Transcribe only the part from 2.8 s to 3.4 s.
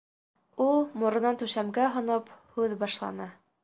башланы.